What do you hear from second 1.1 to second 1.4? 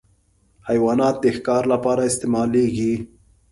د